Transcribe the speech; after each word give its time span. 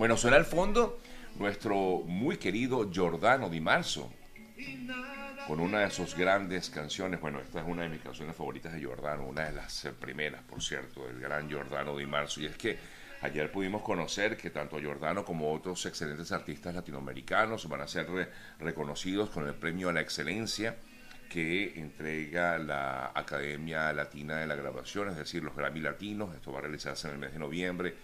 Bueno, 0.00 0.16
suena 0.16 0.38
al 0.38 0.46
fondo 0.46 0.98
nuestro 1.34 1.76
muy 2.06 2.38
querido 2.38 2.90
Giordano 2.90 3.50
Di 3.50 3.60
Marzo, 3.60 4.10
con 5.46 5.60
una 5.60 5.80
de 5.80 5.90
sus 5.90 6.16
grandes 6.16 6.70
canciones. 6.70 7.20
Bueno, 7.20 7.38
esta 7.38 7.60
es 7.60 7.66
una 7.68 7.82
de 7.82 7.90
mis 7.90 8.00
canciones 8.00 8.34
favoritas 8.34 8.72
de 8.72 8.78
Giordano, 8.78 9.26
una 9.26 9.44
de 9.44 9.52
las 9.52 9.84
eh, 9.84 9.92
primeras, 9.92 10.42
por 10.44 10.62
cierto, 10.62 11.06
del 11.06 11.20
gran 11.20 11.50
Giordano 11.50 11.98
Di 11.98 12.06
Marzo. 12.06 12.40
Y 12.40 12.46
es 12.46 12.56
que 12.56 12.78
ayer 13.20 13.52
pudimos 13.52 13.82
conocer 13.82 14.38
que 14.38 14.48
tanto 14.48 14.80
Giordano 14.80 15.22
como 15.22 15.52
otros 15.52 15.84
excelentes 15.84 16.32
artistas 16.32 16.74
latinoamericanos 16.74 17.68
van 17.68 17.82
a 17.82 17.86
ser 17.86 18.06
reconocidos 18.58 19.28
con 19.28 19.46
el 19.46 19.54
premio 19.54 19.90
a 19.90 19.92
la 19.92 20.00
excelencia 20.00 20.76
que 21.28 21.78
entrega 21.78 22.56
la 22.56 23.12
Academia 23.14 23.92
Latina 23.92 24.38
de 24.38 24.46
la 24.46 24.54
Grabación, 24.54 25.10
es 25.10 25.16
decir, 25.18 25.44
los 25.44 25.54
Grammy 25.54 25.80
Latinos. 25.80 26.34
Esto 26.34 26.52
va 26.52 26.60
a 26.60 26.62
realizarse 26.62 27.06
en 27.06 27.12
el 27.12 27.20
mes 27.20 27.34
de 27.34 27.38
noviembre. 27.38 27.94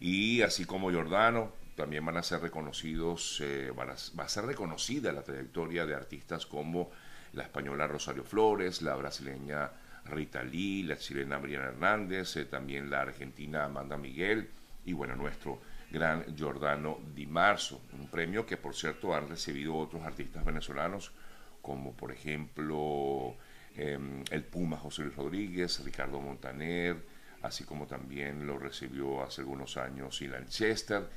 Y 0.00 0.42
así 0.42 0.64
como 0.64 0.90
Giordano, 0.90 1.52
también 1.76 2.04
van 2.04 2.16
a 2.16 2.22
ser 2.22 2.40
reconocidos, 2.40 3.40
eh, 3.42 3.70
va 3.70 4.24
a 4.24 4.28
ser 4.28 4.44
reconocida 4.44 5.12
la 5.12 5.22
trayectoria 5.22 5.86
de 5.86 5.94
artistas 5.94 6.46
como 6.46 6.90
la 7.32 7.44
española 7.44 7.86
Rosario 7.86 8.24
Flores, 8.24 8.82
la 8.82 8.96
brasileña 8.96 9.70
Rita 10.06 10.42
Lee, 10.42 10.82
la 10.82 10.96
chilena 10.96 11.38
Briana 11.38 11.66
Hernández, 11.66 12.36
eh, 12.36 12.44
también 12.44 12.90
la 12.90 13.02
argentina 13.02 13.64
Amanda 13.64 13.96
Miguel 13.96 14.48
y 14.84 14.92
bueno, 14.92 15.14
nuestro 15.14 15.60
gran 15.90 16.24
Giordano 16.36 16.98
Di 17.14 17.26
Marzo, 17.26 17.80
un 17.92 18.08
premio 18.08 18.46
que 18.46 18.56
por 18.56 18.74
cierto 18.74 19.14
han 19.14 19.28
recibido 19.28 19.76
otros 19.76 20.02
artistas 20.02 20.44
venezolanos 20.44 21.12
como 21.60 21.92
por 21.92 22.12
ejemplo 22.12 23.34
em, 23.76 24.24
el 24.30 24.44
Puma 24.44 24.76
José 24.76 25.02
Luis 25.02 25.16
Rodríguez, 25.16 25.84
Ricardo 25.84 26.20
Montaner, 26.20 26.96
así 27.42 27.64
como 27.64 27.86
también 27.86 28.46
lo 28.46 28.58
recibió 28.58 29.22
hace 29.22 29.42
algunos 29.42 29.76
años 29.76 30.20
Ilan 30.22 30.46
Chester. 30.46 31.08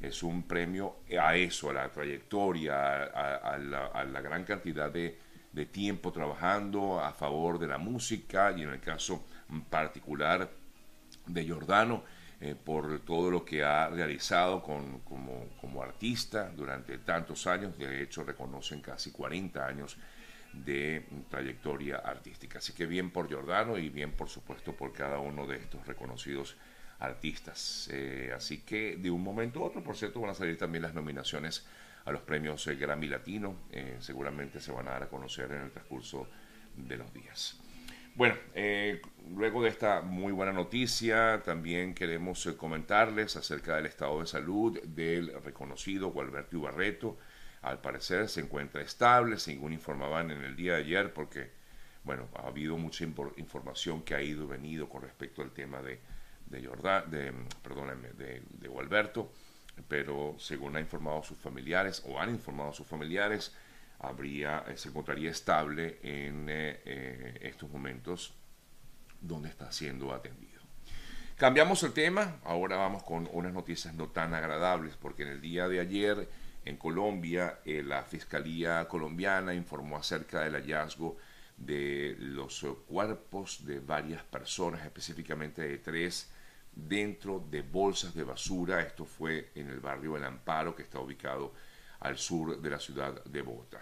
Es 0.00 0.22
un 0.22 0.42
premio 0.44 0.96
a 1.20 1.36
eso, 1.36 1.70
a 1.70 1.72
la 1.72 1.88
trayectoria, 1.88 3.04
a, 3.04 3.56
la, 3.58 4.20
gran 4.20 4.44
cantidad 4.44 4.90
de, 4.90 5.18
tiempo 5.70 6.10
trabajando 6.10 6.98
a 6.98 7.12
favor 7.12 7.58
de 7.58 7.68
la 7.68 7.78
música 7.78 8.52
y 8.56 8.62
en 8.62 8.70
el 8.70 8.80
caso 8.80 9.24
particular 9.70 10.50
de 11.26 11.44
Giordano, 11.44 12.02
eh, 12.40 12.56
por 12.56 12.98
todo 13.00 13.30
lo 13.30 13.44
que 13.44 13.62
ha 13.62 13.88
realizado 13.88 14.60
como, 14.60 15.00
como, 15.60 15.82
artista 15.82 16.50
durante 16.50 16.98
tantos 16.98 17.46
años, 17.46 17.78
de 17.78 18.02
hecho 18.02 18.24
reconocen 18.24 18.80
casi 18.80 19.12
40 19.12 19.64
años 19.64 19.96
de 20.52 21.04
trayectoria 21.30 21.96
artística. 21.96 22.58
Así 22.58 22.72
que 22.72 22.86
bien 22.86 23.10
por 23.10 23.28
Giordano 23.28 23.78
y 23.78 23.88
bien 23.88 24.12
por 24.12 24.28
supuesto 24.28 24.74
por 24.74 24.92
cada 24.92 25.18
uno 25.18 25.46
de 25.46 25.56
estos 25.56 25.86
reconocidos 25.86 26.56
artistas. 27.02 27.88
Eh, 27.92 28.32
así 28.34 28.62
que 28.62 28.96
de 28.96 29.10
un 29.10 29.22
momento 29.22 29.60
a 29.60 29.66
otro, 29.66 29.82
por 29.82 29.96
cierto, 29.96 30.20
van 30.20 30.30
a 30.30 30.34
salir 30.34 30.56
también 30.56 30.82
las 30.82 30.94
nominaciones 30.94 31.66
a 32.04 32.12
los 32.12 32.22
premios 32.22 32.66
eh, 32.66 32.76
Grammy 32.76 33.08
Latino. 33.08 33.56
Eh, 33.70 33.96
seguramente 34.00 34.60
se 34.60 34.72
van 34.72 34.88
a 34.88 34.92
dar 34.92 35.04
a 35.04 35.08
conocer 35.08 35.50
en 35.52 35.62
el 35.62 35.70
transcurso 35.70 36.28
de 36.76 36.96
los 36.96 37.12
días. 37.12 37.58
Bueno, 38.14 38.34
luego 39.34 39.62
de 39.62 39.70
esta 39.70 40.02
muy 40.02 40.32
buena 40.32 40.52
noticia, 40.52 41.42
también 41.42 41.94
queremos 41.94 42.46
comentarles 42.58 43.36
acerca 43.36 43.76
del 43.76 43.86
estado 43.86 44.20
de 44.20 44.26
salud 44.26 44.78
del 44.82 45.32
reconocido 45.42 46.10
Gualberto 46.10 46.58
Ibarreto. 46.58 47.16
Al 47.62 47.80
parecer 47.80 48.28
se 48.28 48.40
encuentra 48.40 48.82
estable, 48.82 49.38
según 49.38 49.72
informaban 49.72 50.30
en 50.30 50.44
el 50.44 50.56
día 50.56 50.74
de 50.74 50.80
ayer, 50.80 51.12
porque, 51.12 51.50
bueno, 52.04 52.28
ha 52.34 52.48
habido 52.48 52.76
mucha 52.76 53.04
información 53.04 54.02
que 54.02 54.14
ha 54.14 54.22
ido 54.22 54.44
y 54.44 54.48
venido 54.48 54.88
con 54.88 55.02
respecto 55.02 55.42
al 55.42 55.52
tema 55.52 55.80
de 55.80 56.00
de 56.52 56.66
Jordán, 56.66 57.10
de, 57.10 57.32
perdónenme, 57.62 58.10
de, 58.10 58.42
de 58.48 58.68
Gualberto, 58.68 59.32
pero 59.88 60.36
según 60.38 60.76
ha 60.76 60.80
informado 60.80 61.22
sus 61.22 61.38
familiares 61.38 62.02
o 62.06 62.20
han 62.20 62.30
informado 62.30 62.72
sus 62.72 62.86
familiares, 62.86 63.54
habría, 63.98 64.64
eh, 64.68 64.76
se 64.76 64.90
encontraría 64.90 65.30
estable 65.30 65.98
en 66.02 66.48
eh, 66.48 66.80
eh, 66.84 67.38
estos 67.42 67.70
momentos 67.70 68.34
donde 69.20 69.48
está 69.48 69.72
siendo 69.72 70.12
atendido. 70.12 70.60
Cambiamos 71.36 71.82
el 71.82 71.92
tema, 71.92 72.36
ahora 72.44 72.76
vamos 72.76 73.02
con 73.02 73.28
unas 73.32 73.52
noticias 73.52 73.94
no 73.94 74.08
tan 74.08 74.34
agradables, 74.34 74.96
porque 74.96 75.22
en 75.22 75.28
el 75.28 75.40
día 75.40 75.68
de 75.68 75.80
ayer 75.80 76.28
en 76.64 76.76
Colombia 76.76 77.58
la 77.64 78.02
Fiscalía 78.04 78.86
colombiana 78.88 79.54
informó 79.54 79.96
acerca 79.96 80.40
del 80.40 80.54
hallazgo 80.54 81.16
de 81.56 82.16
los 82.18 82.64
cuerpos 82.86 83.64
de 83.64 83.80
varias 83.80 84.22
personas, 84.22 84.84
específicamente 84.84 85.62
de 85.62 85.78
tres 85.78 86.30
dentro 86.74 87.44
de 87.50 87.62
bolsas 87.62 88.14
de 88.14 88.24
basura. 88.24 88.80
Esto 88.80 89.04
fue 89.04 89.50
en 89.54 89.68
el 89.68 89.80
barrio 89.80 90.16
El 90.16 90.24
Amparo, 90.24 90.74
que 90.74 90.82
está 90.82 90.98
ubicado 90.98 91.52
al 92.00 92.18
sur 92.18 92.60
de 92.60 92.70
la 92.70 92.78
ciudad 92.78 93.24
de 93.24 93.42
Bogotá. 93.42 93.80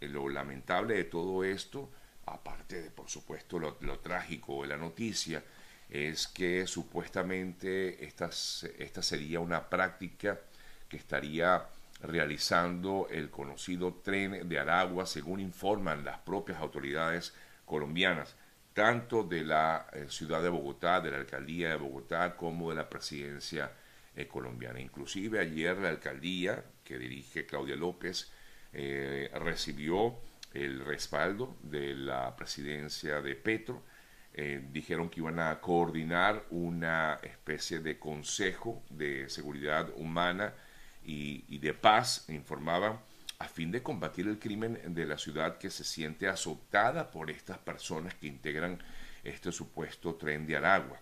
Eh, 0.00 0.08
lo 0.08 0.28
lamentable 0.28 0.94
de 0.94 1.04
todo 1.04 1.44
esto, 1.44 1.90
aparte 2.26 2.82
de 2.82 2.90
por 2.90 3.08
supuesto 3.08 3.58
lo, 3.58 3.98
trágico 4.00 4.62
de 4.62 4.68
la 4.68 4.76
noticia, 4.76 5.42
es 5.88 6.26
que 6.26 6.66
supuestamente 6.66 8.04
esta, 8.04 8.30
esta 8.78 9.02
sería 9.02 9.40
una 9.40 9.68
práctica 9.68 10.40
que 10.88 10.96
estaría 10.96 11.64
realizando 12.00 13.08
el 13.10 13.30
conocido 13.30 13.94
tren 13.94 14.48
de 14.48 14.58
Aragua, 14.58 15.06
según 15.06 15.40
informan 15.40 16.04
las 16.04 16.18
propias 16.18 16.58
autoridades 16.58 17.34
colombianas 17.64 18.36
tanto 18.76 19.22
de 19.22 19.42
la 19.42 19.86
eh, 19.94 20.04
ciudad 20.10 20.42
de 20.42 20.50
Bogotá, 20.50 21.00
de 21.00 21.10
la 21.10 21.16
alcaldía 21.16 21.70
de 21.70 21.76
Bogotá, 21.76 22.36
como 22.36 22.68
de 22.68 22.76
la 22.76 22.90
presidencia 22.90 23.72
eh, 24.14 24.26
colombiana. 24.28 24.78
Inclusive 24.78 25.40
ayer 25.40 25.78
la 25.78 25.88
alcaldía 25.88 26.62
que 26.84 26.98
dirige 26.98 27.46
Claudia 27.46 27.74
López 27.74 28.30
eh, 28.74 29.30
recibió 29.32 30.16
el 30.52 30.84
respaldo 30.84 31.56
de 31.62 31.94
la 31.94 32.36
presidencia 32.36 33.22
de 33.22 33.34
Petro. 33.34 33.82
dijeron 34.70 35.08
que 35.08 35.20
iban 35.20 35.38
a 35.38 35.58
coordinar 35.60 36.44
una 36.50 37.14
especie 37.22 37.78
de 37.78 37.98
consejo 37.98 38.82
de 38.90 39.30
seguridad 39.30 39.88
humana 39.96 40.52
y, 41.06 41.58
de 41.58 41.72
paz, 41.72 42.24
informaban 42.28 42.98
a 43.38 43.46
fin 43.46 43.70
de 43.70 43.82
combatir 43.82 44.26
el 44.26 44.38
crimen 44.38 44.80
de 44.94 45.06
la 45.06 45.16
ciudad 45.16 45.58
que 45.58 45.70
se 45.70 45.84
siente 45.84 46.26
azotada 46.26 47.10
por 47.10 47.30
estas 47.30 47.58
personas 47.58 48.14
que 48.14 48.26
integran 48.26 48.78
este 49.22 49.52
supuesto 49.52 50.14
tren 50.16 50.46
de 50.46 50.56
Aragua. 50.56 51.00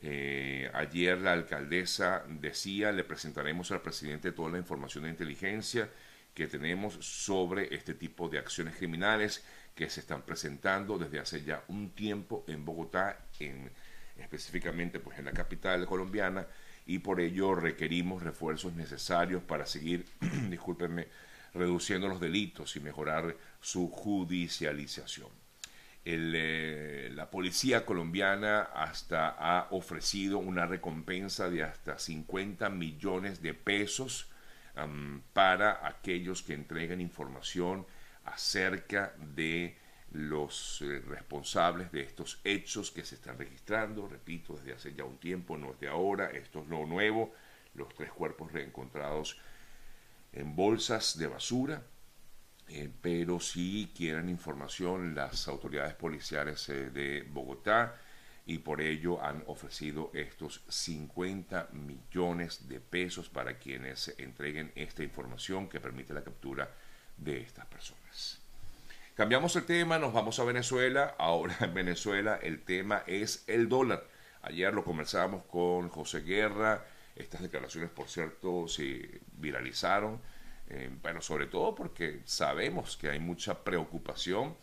Eh, 0.00 0.70
ayer 0.74 1.18
la 1.18 1.32
alcaldesa 1.32 2.24
decía, 2.28 2.90
le 2.90 3.04
presentaremos 3.04 3.70
al 3.70 3.80
presidente 3.80 4.32
toda 4.32 4.50
la 4.50 4.58
información 4.58 5.04
de 5.04 5.10
inteligencia 5.10 5.88
que 6.34 6.48
tenemos 6.48 6.94
sobre 7.00 7.74
este 7.74 7.94
tipo 7.94 8.28
de 8.28 8.38
acciones 8.38 8.76
criminales 8.76 9.44
que 9.74 9.88
se 9.88 10.00
están 10.00 10.22
presentando 10.22 10.98
desde 10.98 11.20
hace 11.20 11.42
ya 11.44 11.62
un 11.68 11.90
tiempo 11.90 12.44
en 12.48 12.64
Bogotá, 12.64 13.18
en, 13.38 13.70
específicamente 14.18 14.98
pues 15.00 15.18
en 15.18 15.26
la 15.26 15.32
capital 15.32 15.86
colombiana, 15.86 16.46
y 16.86 16.98
por 16.98 17.20
ello 17.20 17.54
requerimos 17.54 18.22
refuerzos 18.22 18.74
necesarios 18.74 19.42
para 19.42 19.66
seguir, 19.66 20.06
discúlpenme, 20.50 21.08
reduciendo 21.54 22.08
los 22.08 22.20
delitos 22.20 22.76
y 22.76 22.80
mejorar 22.80 23.36
su 23.60 23.88
judicialización. 23.88 25.28
Eh, 26.06 27.10
la 27.14 27.30
policía 27.30 27.86
colombiana 27.86 28.60
hasta 28.60 29.28
ha 29.28 29.68
ofrecido 29.70 30.36
una 30.38 30.66
recompensa 30.66 31.48
de 31.48 31.62
hasta 31.62 31.98
50 31.98 32.68
millones 32.68 33.40
de 33.40 33.54
pesos 33.54 34.28
para 35.32 35.86
aquellos 35.86 36.42
que 36.42 36.52
entreguen 36.52 37.00
información 37.00 37.86
acerca 38.24 39.14
de 39.34 39.78
los 40.14 40.80
eh, 40.82 41.02
responsables 41.06 41.90
de 41.90 42.00
estos 42.00 42.40
hechos 42.44 42.92
que 42.92 43.04
se 43.04 43.16
están 43.16 43.36
registrando, 43.36 44.06
repito, 44.06 44.54
desde 44.56 44.72
hace 44.72 44.94
ya 44.94 45.04
un 45.04 45.18
tiempo, 45.18 45.56
no 45.58 45.72
es 45.72 45.80
de 45.80 45.88
ahora, 45.88 46.30
esto 46.30 46.60
es 46.60 46.68
lo 46.68 46.86
nuevo, 46.86 47.34
los 47.74 47.92
tres 47.94 48.12
cuerpos 48.12 48.52
reencontrados 48.52 49.36
en 50.32 50.54
bolsas 50.54 51.18
de 51.18 51.26
basura, 51.26 51.82
eh, 52.68 52.88
pero 53.02 53.40
si 53.40 53.92
quieren 53.94 54.28
información 54.28 55.16
las 55.16 55.48
autoridades 55.48 55.94
policiales 55.94 56.68
eh, 56.68 56.90
de 56.90 57.22
Bogotá 57.22 58.00
y 58.46 58.58
por 58.58 58.80
ello 58.80 59.20
han 59.20 59.42
ofrecido 59.48 60.12
estos 60.14 60.62
50 60.68 61.70
millones 61.72 62.68
de 62.68 62.78
pesos 62.78 63.28
para 63.28 63.58
quienes 63.58 64.14
entreguen 64.18 64.70
esta 64.76 65.02
información 65.02 65.68
que 65.68 65.80
permite 65.80 66.14
la 66.14 66.22
captura 66.22 66.70
de 67.16 67.40
estas 67.40 67.66
personas. 67.66 68.43
Cambiamos 69.14 69.54
el 69.54 69.64
tema, 69.64 70.00
nos 70.00 70.12
vamos 70.12 70.40
a 70.40 70.44
Venezuela. 70.44 71.14
Ahora 71.18 71.56
en 71.60 71.72
Venezuela 71.72 72.36
el 72.42 72.64
tema 72.64 73.04
es 73.06 73.44
el 73.46 73.68
dólar. 73.68 74.04
Ayer 74.42 74.74
lo 74.74 74.82
conversábamos 74.82 75.44
con 75.44 75.88
José 75.88 76.22
Guerra, 76.22 76.84
estas 77.14 77.40
declaraciones, 77.40 77.90
por 77.90 78.08
cierto, 78.08 78.66
se 78.66 79.20
viralizaron, 79.38 80.20
eh, 80.68 80.90
pero 81.00 81.22
sobre 81.22 81.46
todo 81.46 81.76
porque 81.76 82.22
sabemos 82.24 82.96
que 82.96 83.08
hay 83.08 83.20
mucha 83.20 83.62
preocupación 83.62 84.56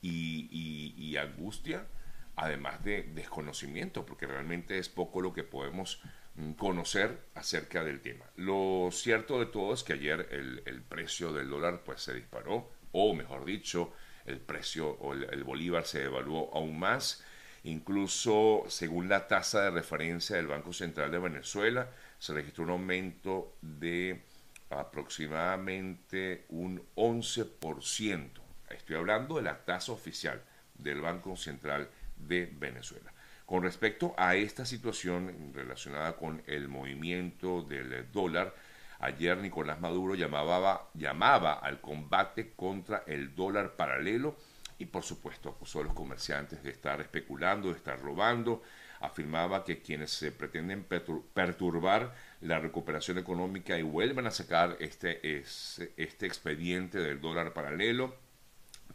y, 0.00 1.16
angustia, 1.18 1.86
además 2.34 2.82
de 2.82 3.02
desconocimiento, 3.02 4.06
porque 4.06 4.26
realmente 4.26 4.78
es 4.78 4.88
poco 4.88 5.20
lo 5.20 5.34
que 5.34 5.44
podemos 5.44 6.00
mm, 6.36 6.52
conocer 6.52 7.26
acerca 7.34 7.84
del 7.84 8.00
tema. 8.00 8.24
Lo 8.36 8.88
cierto 8.90 9.38
de 9.38 9.46
todo 9.46 9.74
es 9.74 9.82
que 9.82 9.92
ayer 9.92 10.28
el, 10.30 10.82
precio 10.82 11.34
del 11.34 11.50
dólar 11.50 11.82
pues 11.84 12.00
se 12.00 12.14
disparó, 12.14 12.70
o 12.92 13.14
mejor 13.14 13.44
dicho, 13.44 13.92
el 14.26 14.38
precio 14.40 14.88
o 14.88 15.14
el, 15.14 15.44
bolívar 15.44 15.84
se 15.84 16.04
evaluó 16.04 16.50
aún 16.54 16.78
más. 16.78 17.24
Incluso 17.64 18.64
según 18.68 19.08
la 19.08 19.26
tasa 19.26 19.62
de 19.62 19.70
referencia 19.70 20.36
del 20.36 20.46
Banco 20.46 20.72
Central 20.72 21.10
de 21.10 21.18
Venezuela, 21.18 21.90
se 22.18 22.32
registró 22.32 22.64
un 22.64 22.70
aumento 22.70 23.56
de 23.60 24.22
aproximadamente 24.70 26.44
un 26.50 26.82
11%. 26.94 28.28
Estoy 28.70 28.96
hablando 28.96 29.36
de 29.36 29.42
la 29.42 29.64
tasa 29.64 29.92
oficial 29.92 30.42
del 30.74 31.00
Banco 31.00 31.36
Central 31.36 31.88
de 32.16 32.46
Venezuela. 32.46 33.12
Con 33.46 33.62
respecto 33.62 34.14
a 34.18 34.36
esta 34.36 34.66
situación 34.66 35.52
relacionada 35.54 36.16
con 36.16 36.42
el 36.46 36.68
movimiento 36.68 37.62
del 37.62 38.10
dólar, 38.12 38.54
ayer 38.98 39.38
Nicolás 39.38 39.80
Maduro 39.80 40.14
llamaba, 40.14 41.52
al 41.54 41.80
combate 41.80 42.52
contra 42.54 43.04
el 43.06 43.34
dólar 43.34 43.76
paralelo 43.76 44.36
y 44.78 44.86
por 44.86 45.02
supuesto 45.02 45.48
acusó 45.48 45.80
a 45.80 45.84
los 45.84 45.94
comerciantes 45.94 46.62
de 46.62 46.70
estar 46.70 47.00
especulando, 47.00 47.68
de 47.68 47.76
estar 47.76 48.00
robando, 48.00 48.62
afirmaba 49.00 49.64
que 49.64 49.80
quienes 49.80 50.10
se 50.10 50.32
pretenden 50.32 50.84
perturbar 50.84 52.14
la 52.40 52.58
recuperación 52.58 53.18
económica 53.18 53.78
y 53.78 53.82
vuelvan 53.82 54.26
a 54.26 54.30
sacar 54.30 54.76
este, 54.80 55.38
este 55.38 56.26
expediente 56.26 56.98
del 56.98 57.20
dólar 57.20 57.52
paralelo, 57.52 58.14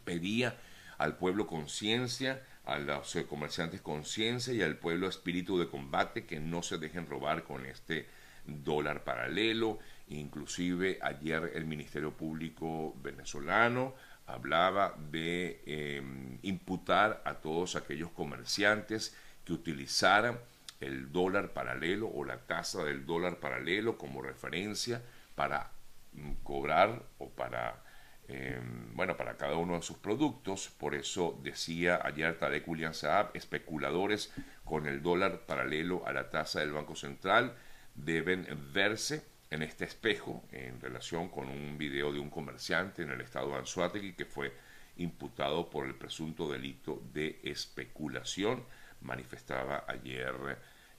pedía 0.04 0.56
al 0.98 1.16
pueblo 1.16 1.46
conciencia, 1.46 2.42
a 2.64 2.78
los 2.78 3.14
comerciantes 3.28 3.80
conciencia 3.82 4.54
y 4.54 4.62
al 4.62 4.76
pueblo 4.76 5.08
espíritu 5.08 5.58
de 5.58 5.68
combate 5.68 6.24
que 6.24 6.40
no 6.40 6.62
se 6.62 6.78
dejen 6.78 7.06
robar 7.06 7.44
con 7.44 7.66
este 7.66 8.06
dólar 8.46 9.04
paralelo. 9.04 9.78
Inclusive 10.08 10.98
ayer 11.02 11.52
el 11.54 11.64
Ministerio 11.64 12.12
Público 12.12 12.94
venezolano 13.02 13.94
hablaba 14.26 14.94
de 15.10 15.62
em, 15.66 16.38
imputar 16.42 17.22
a 17.24 17.34
todos 17.34 17.76
aquellos 17.76 18.10
comerciantes 18.10 19.16
que 19.44 19.52
utilizaran 19.52 20.38
el 20.80 21.12
dólar 21.12 21.52
paralelo 21.52 22.08
o 22.08 22.24
la 22.24 22.38
tasa 22.38 22.84
del 22.84 23.06
dólar 23.06 23.38
paralelo 23.38 23.96
como 23.98 24.22
referencia 24.22 25.02
para 25.34 25.70
mm, 26.12 26.32
cobrar 26.42 27.02
o 27.18 27.28
para 27.30 27.84
Em, 28.26 28.94
bueno, 28.96 29.18
para 29.18 29.36
cada 29.36 29.56
uno 29.56 29.74
de 29.74 29.82
sus 29.82 29.98
productos. 29.98 30.70
Por 30.78 30.94
eso 30.94 31.38
decía 31.42 32.00
ayer 32.02 32.38
Tarek 32.38 32.66
William 32.66 32.94
Saab, 32.94 33.30
especuladores 33.34 34.32
con 34.64 34.86
el 34.86 35.02
dólar 35.02 35.40
paralelo 35.46 36.06
a 36.06 36.12
la 36.12 36.30
tasa 36.30 36.60
del 36.60 36.72
Banco 36.72 36.96
Central 36.96 37.54
deben 37.94 38.46
verse 38.72 39.22
en 39.50 39.62
este 39.62 39.84
espejo 39.84 40.44
en 40.52 40.80
relación 40.80 41.28
con 41.28 41.48
un 41.48 41.78
video 41.78 42.12
de 42.12 42.18
un 42.18 42.30
comerciante 42.30 43.02
en 43.02 43.10
el 43.10 43.20
estado 43.20 43.50
de 43.50 43.58
Anzuategui 43.58 44.14
que 44.14 44.24
fue 44.24 44.52
imputado 44.96 45.70
por 45.70 45.86
el 45.86 45.94
presunto 45.94 46.50
delito 46.50 47.02
de 47.12 47.40
especulación, 47.42 48.64
manifestaba 49.00 49.84
ayer 49.88 50.34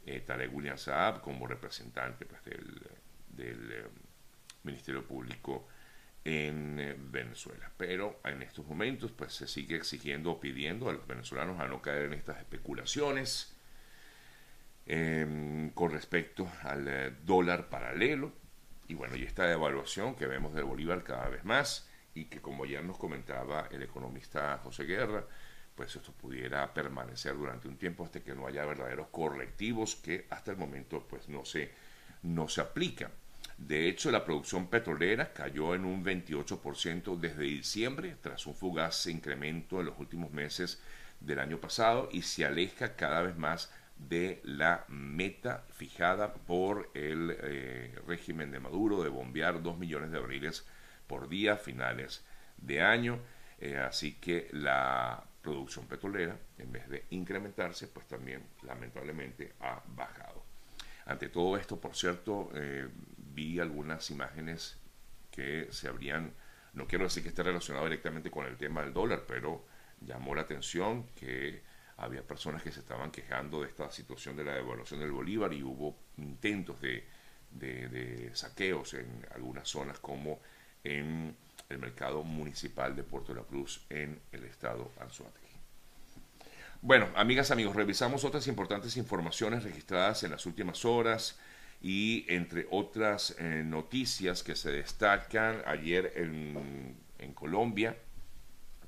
eh, 0.05 0.21
Tarek 0.21 0.53
William 0.53 0.77
Saab 0.77 1.21
como 1.21 1.47
representante 1.47 2.25
pues, 2.25 2.43
del, 2.43 3.71
eh, 3.71 3.87
Ministerio 4.63 5.05
Público 5.05 5.67
en 6.23 6.79
eh, 6.79 6.95
Venezuela. 6.97 7.71
Pero 7.77 8.19
en 8.23 8.41
estos 8.41 8.65
momentos 8.65 9.11
pues 9.11 9.33
se 9.33 9.47
sigue 9.47 9.75
exigiendo 9.75 10.31
o 10.31 10.39
pidiendo 10.39 10.89
a 10.89 10.93
los 10.93 11.07
venezolanos 11.07 11.59
a 11.59 11.67
no 11.67 11.81
caer 11.81 12.05
en 12.05 12.13
estas 12.13 12.37
especulaciones 12.37 13.54
em, 14.85 15.69
con 15.71 15.91
respecto 15.91 16.47
al 16.63 16.87
eh, 16.87 17.13
dólar 17.23 17.69
paralelo 17.69 18.31
y 18.87 18.93
bueno, 18.93 19.15
y 19.15 19.23
esta 19.23 19.45
devaluación 19.45 20.15
que 20.15 20.27
vemos 20.27 20.53
del 20.53 20.65
Bolívar 20.65 21.03
cada 21.03 21.27
vez 21.29 21.43
más 21.43 21.89
y 22.13 22.25
que 22.25 22.41
como 22.41 22.65
ya 22.65 22.81
nos 22.81 22.97
comentaba 22.97 23.67
el 23.71 23.83
economista 23.83 24.59
José 24.63 24.83
Guerra, 24.83 25.25
pues 25.75 25.95
esto 25.95 26.13
pudiera 26.13 26.73
permanecer 26.73 27.35
durante 27.35 27.67
un 27.67 27.77
tiempo 27.77 28.05
hasta 28.05 28.21
que 28.21 28.33
no 28.33 28.47
haya 28.47 28.65
verdaderos 28.65 29.07
correctivos 29.07 29.95
que 29.95 30.25
hasta 30.29 30.51
el 30.51 30.57
momento 30.57 31.05
pues 31.07 31.27
no 31.27 31.43
se, 31.43 31.71
no 32.23 32.47
se 32.47 32.61
aplican. 32.61 33.11
De 33.57 33.87
hecho, 33.87 34.11
la 34.11 34.25
producción 34.25 34.67
petrolera 34.67 35.33
cayó 35.33 35.75
en 35.75 35.85
un 35.85 36.03
28% 36.03 37.17
desde 37.17 37.43
diciembre, 37.43 38.17
tras 38.21 38.45
un 38.47 38.55
fugaz 38.55 39.07
incremento 39.07 39.79
en 39.79 39.87
los 39.87 39.99
últimos 39.99 40.31
meses 40.31 40.81
del 41.19 41.39
año 41.39 41.59
pasado 41.59 42.09
y 42.11 42.21
se 42.21 42.45
aleja 42.45 42.95
cada 42.95 43.21
vez 43.21 43.37
más 43.37 43.71
de 43.97 44.41
la 44.43 44.85
meta 44.87 45.65
fijada 45.69 46.33
por 46.33 46.91
el 46.93 47.35
eh, 47.41 47.99
régimen 48.07 48.51
de 48.51 48.59
Maduro 48.59 49.03
de 49.03 49.09
bombear 49.09 49.61
2 49.61 49.77
millones 49.77 50.11
de 50.11 50.19
barriles 50.19 50.65
por 51.07 51.29
día 51.29 51.53
a 51.53 51.57
finales 51.57 52.25
de 52.57 52.81
año. 52.81 53.19
Eh, 53.59 53.77
así 53.77 54.13
que 54.15 54.49
la 54.51 55.23
producción 55.41 55.85
petrolera, 55.85 56.37
en 56.57 56.71
vez 56.71 56.89
de 56.89 57.05
incrementarse, 57.11 57.87
pues 57.87 58.07
también 58.07 58.43
lamentablemente 58.63 59.53
ha 59.61 59.81
bajado. 59.95 60.43
Ante 61.05 61.29
todo 61.29 61.55
esto, 61.55 61.79
por 61.79 61.95
cierto, 61.95 62.49
eh, 62.55 62.87
vi 63.17 63.59
algunas 63.59 64.09
imágenes 64.09 64.79
que 65.31 65.67
se 65.71 65.87
habrían, 65.87 66.33
no 66.73 66.87
quiero 66.87 67.05
decir 67.05 67.21
que 67.21 67.29
esté 67.29 67.43
relacionado 67.43 67.85
directamente 67.85 68.31
con 68.31 68.45
el 68.45 68.57
tema 68.57 68.81
del 68.81 68.93
dólar, 68.93 69.23
pero 69.27 69.65
llamó 70.01 70.33
la 70.33 70.41
atención 70.41 71.05
que 71.15 71.61
había 71.97 72.23
personas 72.23 72.61
que 72.61 72.71
se 72.71 72.81
estaban 72.81 73.11
quejando 73.11 73.61
de 73.61 73.69
esta 73.69 73.89
situación 73.89 74.35
de 74.35 74.43
la 74.43 74.53
devaluación 74.53 74.99
del 74.99 75.11
bolívar 75.11 75.53
y 75.53 75.63
hubo 75.63 75.95
intentos 76.17 76.81
de, 76.81 77.07
de, 77.51 78.31
saqueos 78.33 78.93
en 78.95 79.25
algunas 79.33 79.67
zonas 79.67 79.99
como 79.99 80.39
en 80.83 81.35
el 81.69 81.79
mercado 81.79 82.23
municipal 82.23 82.95
de 82.95 83.03
Puerto 83.03 83.33
de 83.33 83.39
la 83.39 83.45
Cruz 83.45 83.85
en 83.89 84.19
el 84.31 84.43
estado 84.43 84.91
Anzuategui. 84.99 85.45
Bueno, 86.81 87.09
amigas, 87.15 87.49
amigos, 87.49 87.75
revisamos 87.75 88.23
otras 88.25 88.47
importantes 88.47 88.97
informaciones 88.97 89.63
registradas 89.63 90.23
en 90.23 90.31
las 90.31 90.45
últimas 90.45 90.85
horas 90.85 91.39
y 91.81 92.25
entre 92.27 92.67
otras 92.69 93.35
eh, 93.39 93.63
noticias 93.65 94.43
que 94.43 94.55
se 94.55 94.71
destacan 94.71 95.63
ayer 95.65 96.13
en, 96.15 96.95
en, 97.17 97.33
Colombia, 97.33 97.97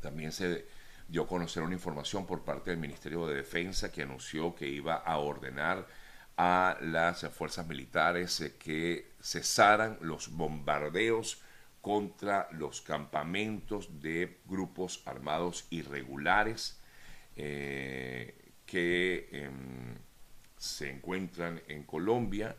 también 0.02 0.32
se 0.32 0.66
dio 1.08 1.28
a 1.30 1.34
una 1.34 1.74
información 1.74 2.26
por 2.26 2.44
parte 2.44 2.72
del 2.72 2.80
Ministerio 2.80 3.28
de 3.28 3.36
Defensa 3.36 3.92
que 3.92 4.04
anunció 4.04 4.54
que 4.56 4.68
iba 4.68 4.96
a 4.96 5.18
ordenar 5.18 5.88
a 6.36 6.78
las 6.82 7.28
fuerzas 7.30 7.68
militares 7.68 8.42
eh, 8.42 8.56
que 8.60 9.12
cesaran 9.22 9.98
los 10.02 10.30
bombardeos 10.30 11.42
contra 11.82 12.48
los 12.52 12.82
campamentos 12.82 14.02
de 14.02 14.40
grupos 14.46 15.02
armados 15.06 15.66
irregulares 15.70 16.80
eh, 17.36 18.36
que 18.66 19.30
em, 19.32 19.96
se 20.58 20.90
encuentran 20.90 21.62
en 21.68 21.84
Colombia 21.84 22.58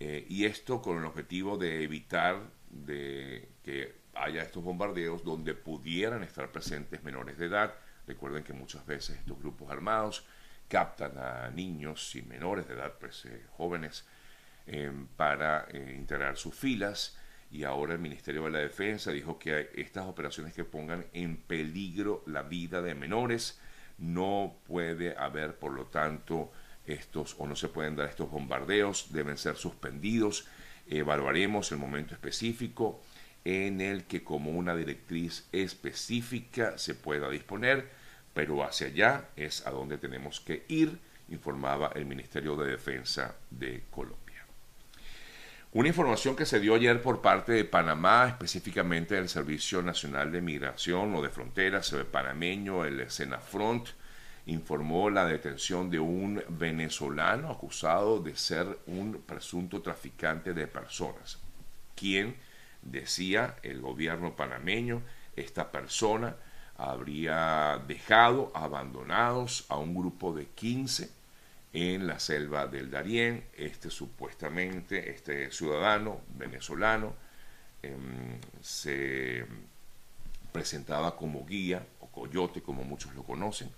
eh, 0.00 0.26
y 0.28 0.44
esto 0.44 0.82
con 0.82 0.98
el 0.98 1.04
objetivo 1.04 1.56
de 1.56 1.84
evitar 1.84 2.50
de 2.70 3.48
que 3.62 3.94
haya 4.18 4.42
estos 4.42 4.62
bombardeos 4.62 5.24
donde 5.24 5.54
pudieran 5.54 6.22
estar 6.22 6.50
presentes 6.50 7.02
menores 7.02 7.38
de 7.38 7.46
edad. 7.46 7.74
Recuerden 8.06 8.44
que 8.44 8.52
muchas 8.52 8.86
veces 8.86 9.18
estos 9.18 9.38
grupos 9.38 9.70
armados 9.70 10.24
captan 10.68 11.16
a 11.18 11.50
niños 11.50 12.14
y 12.14 12.22
menores 12.22 12.66
de 12.68 12.74
edad, 12.74 12.94
pues 12.98 13.24
eh, 13.26 13.44
jóvenes, 13.56 14.04
eh, 14.66 14.92
para 15.16 15.68
integrar 15.72 16.36
sus 16.36 16.54
filas. 16.54 17.16
Y 17.50 17.64
ahora 17.64 17.92
el 17.92 18.00
Ministerio 18.00 18.44
de 18.44 18.50
la 18.50 18.58
Defensa 18.58 19.12
dijo 19.12 19.38
que 19.38 19.70
estas 19.74 20.06
operaciones 20.06 20.52
que 20.52 20.64
pongan 20.64 21.06
en 21.12 21.36
peligro 21.36 22.24
la 22.26 22.42
vida 22.42 22.82
de 22.82 22.94
menores 22.94 23.60
no 23.98 24.56
puede 24.66 25.16
haber, 25.16 25.56
por 25.56 25.72
lo 25.72 25.86
tanto, 25.86 26.52
estos 26.86 27.36
o 27.38 27.46
no 27.46 27.56
se 27.56 27.68
pueden 27.68 27.96
dar 27.96 28.08
estos 28.08 28.30
bombardeos, 28.30 29.12
deben 29.12 29.38
ser 29.38 29.56
suspendidos. 29.56 30.46
Evaluaremos 30.88 31.72
el 31.72 31.78
momento 31.78 32.14
específico 32.14 33.02
en 33.46 33.80
el 33.80 34.06
que 34.06 34.24
como 34.24 34.50
una 34.50 34.74
directriz 34.74 35.46
específica 35.52 36.78
se 36.78 36.96
pueda 36.96 37.30
disponer, 37.30 37.88
pero 38.34 38.64
hacia 38.64 38.88
allá 38.88 39.28
es 39.36 39.64
a 39.68 39.70
donde 39.70 39.98
tenemos 39.98 40.40
que 40.40 40.64
ir, 40.66 40.98
informaba 41.28 41.92
el 41.94 42.06
Ministerio 42.06 42.56
de 42.56 42.72
Defensa 42.72 43.36
de 43.48 43.84
Colombia. 43.88 44.44
Una 45.74 45.86
información 45.86 46.34
que 46.34 46.44
se 46.44 46.58
dio 46.58 46.74
ayer 46.74 47.00
por 47.00 47.22
parte 47.22 47.52
de 47.52 47.64
Panamá, 47.64 48.26
específicamente 48.26 49.14
del 49.14 49.28
Servicio 49.28 49.80
Nacional 49.80 50.32
de 50.32 50.40
Migración 50.40 51.14
o 51.14 51.22
de 51.22 51.28
Fronteras, 51.28 51.92
el 51.92 52.04
panameño, 52.04 52.84
el 52.84 53.08
Senafront, 53.08 53.90
informó 54.46 55.08
la 55.08 55.24
detención 55.24 55.88
de 55.88 56.00
un 56.00 56.42
venezolano 56.48 57.52
acusado 57.52 58.20
de 58.20 58.34
ser 58.34 58.66
un 58.86 59.22
presunto 59.24 59.82
traficante 59.82 60.52
de 60.52 60.66
personas, 60.66 61.38
quien 61.94 62.34
decía 62.90 63.56
el 63.62 63.80
gobierno 63.80 64.36
panameño, 64.36 65.02
esta 65.36 65.70
persona 65.70 66.36
habría 66.76 67.82
dejado 67.86 68.52
abandonados 68.54 69.64
a 69.68 69.76
un 69.76 69.94
grupo 69.94 70.34
de 70.34 70.46
15 70.46 71.10
en 71.72 72.06
la 72.06 72.18
selva 72.18 72.66
del 72.66 72.90
Darién. 72.90 73.44
Este 73.56 73.90
supuestamente, 73.90 75.10
este 75.10 75.50
ciudadano 75.52 76.20
venezolano, 76.36 77.14
em, 77.82 78.38
se 78.60 79.46
presentaba 80.52 81.16
como 81.16 81.44
guía 81.46 81.86
o 82.00 82.06
coyote, 82.08 82.62
como 82.62 82.82
muchos 82.84 83.14
lo 83.14 83.22
conocen, 83.22 83.70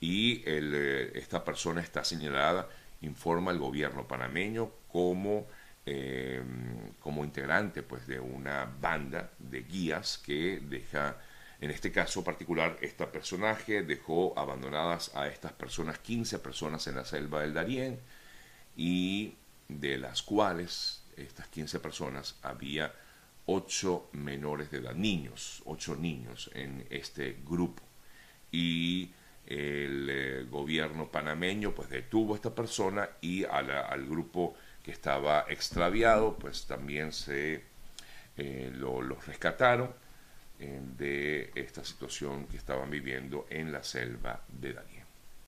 y 0.00 0.42
eh, 0.46 1.12
esta 1.14 1.44
persona 1.44 1.80
está 1.80 2.04
señalada, 2.04 2.68
informa 3.02 3.50
al 3.50 3.58
gobierno 3.58 4.06
panameño 4.06 4.70
como, 4.88 5.46
em, 5.90 6.92
como 7.00 7.24
integrante 7.24 7.82
pues, 7.82 8.06
de 8.06 8.20
una 8.20 8.64
banda 8.80 9.30
de 9.38 9.62
guías 9.62 10.18
que 10.18 10.60
deja 10.62 11.16
en 11.60 11.70
este 11.70 11.92
caso 11.92 12.24
particular, 12.24 12.78
este 12.80 13.06
personaje 13.06 13.82
dejó 13.82 14.32
abandonadas 14.38 15.14
a 15.14 15.28
estas 15.28 15.52
personas, 15.52 15.98
15 15.98 16.38
personas 16.38 16.86
en 16.86 16.96
la 16.96 17.04
selva 17.04 17.42
del 17.42 17.52
Darién, 17.52 18.00
y 18.76 19.34
de 19.68 19.98
las 19.98 20.22
cuales, 20.22 21.02
estas 21.18 21.48
15 21.48 21.80
personas, 21.80 22.36
había 22.40 22.94
8 23.44 24.08
menores 24.12 24.70
de 24.70 24.78
edad, 24.78 24.94
niños, 24.94 25.62
8 25.66 25.96
niños 25.96 26.50
en 26.54 26.86
este 26.88 27.36
grupo. 27.46 27.82
Y 28.50 29.10
el 29.46 30.08
eh, 30.08 30.46
gobierno 30.48 31.10
panameño 31.10 31.74
pues 31.74 31.90
detuvo 31.90 32.32
a 32.32 32.36
esta 32.36 32.54
persona 32.54 33.10
y 33.20 33.44
al 33.44 34.06
grupo 34.06 34.54
que 34.82 34.90
estaba 34.90 35.46
extraviado 35.48 36.36
pues 36.36 36.66
también 36.66 37.12
se 37.12 37.64
eh, 38.36 38.70
lo, 38.74 39.02
los 39.02 39.26
rescataron 39.26 39.94
de 40.58 41.50
esta 41.54 41.82
situación 41.82 42.46
que 42.46 42.58
estaban 42.58 42.90
viviendo 42.90 43.46
en 43.48 43.72
la 43.72 43.82
selva 43.82 44.42
de 44.48 44.74
Daniel. 44.74 44.99